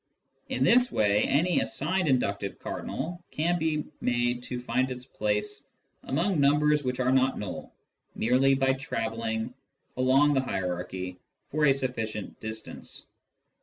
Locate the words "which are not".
6.83-7.37